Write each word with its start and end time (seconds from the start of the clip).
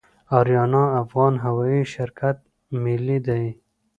اریانا 0.37 0.83
افغان 1.01 1.33
هوایی 1.45 1.81
شرکت 1.93 2.37
ملي 2.83 3.17
دی 3.27 3.45